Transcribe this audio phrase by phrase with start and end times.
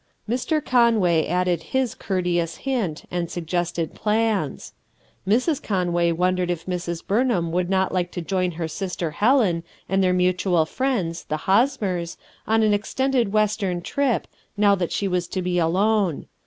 [0.27, 0.65] Mr.
[0.65, 4.73] Conway added his courteous hint, and suggested plans.
[5.27, 5.61] Mrs.
[5.61, 10.11] Conway wondered if Mrs, Burnham would not like to join her sister Helen and their
[10.11, 12.17] mutual friends, the Hosincrs,
[12.47, 14.25] on an extended Western trip,
[14.57, 16.25] now that she was to be alone.